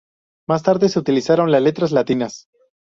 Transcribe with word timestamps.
Más 0.47 0.63
tarde, 0.63 0.89
se 0.89 0.97
utilizaron 0.97 1.51
las 1.51 1.61
letras 1.61 1.91
latinas. 1.91 2.47